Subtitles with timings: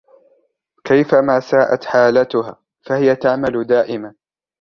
[0.83, 2.55] كيفما ساءت حالتها،
[2.85, 4.13] فهي تعمل دائماً.